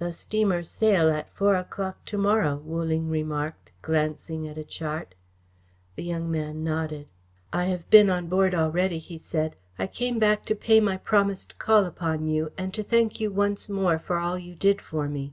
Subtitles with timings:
[0.00, 5.14] "The steamer sail at four o'clock to morrow," Wu Ling remarked, glancing at a chart.
[5.94, 7.06] The young man nodded.
[7.52, 9.54] "I have been on board already," he said.
[9.78, 13.68] "I came back to pay my promised call upon you and to thank you once
[13.68, 15.32] more for all you did for me."